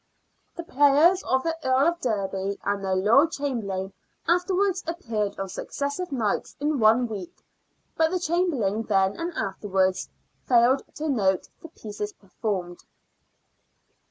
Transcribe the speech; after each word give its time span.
The 0.55 0.63
players 0.63 1.21
of 1.25 1.43
the 1.43 1.55
Earl 1.63 1.89
of 1.89 1.99
Derby 2.01 2.57
and 2.63 2.83
the 2.83 2.95
Lord 2.95 3.31
Chamber 3.33 3.67
lain 3.67 3.93
afterwards 4.27 4.83
appeared 4.87 5.37
on 5.39 5.47
successive 5.47 6.11
nights 6.11 6.55
in 6.59 6.79
one 6.79 7.07
week, 7.07 7.43
but 7.95 8.09
the 8.09 8.19
Chamberlain, 8.19 8.81
then 8.81 9.15
and 9.15 9.31
afterwards, 9.35 10.09
failed 10.47 10.81
to 10.95 11.07
note 11.07 11.49
the 11.61 11.69
pieces 11.69 12.13
performed. 12.13 12.79